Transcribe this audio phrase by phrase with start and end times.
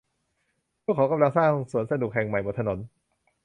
[0.83, 2.77] พวกเขากำลังสร้างสวนสนุกแห่งใหม่บนถนน